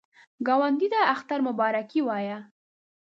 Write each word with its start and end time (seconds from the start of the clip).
ګاونډي 0.47 0.87
ته 0.93 0.99
د 1.03 1.09
اختر 1.13 1.39
مبارکي 1.47 1.99
ووایه 2.03 2.37